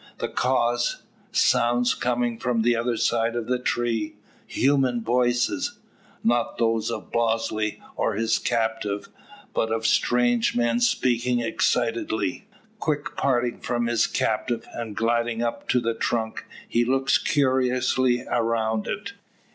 [0.17, 4.15] The cause: sounds coming from the other side of the tree;
[4.47, 5.77] human voices!
[6.23, 9.09] Not those of Bosley, or his captive;
[9.53, 12.47] but of strange men speaking excitedly!
[12.79, 18.87] Quick parting from his captive, and gliding up to the trunk, he looks cautiously around
[18.87, 19.13] it.